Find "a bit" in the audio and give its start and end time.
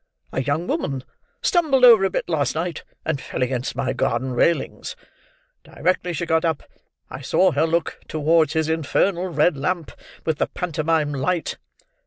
2.03-2.27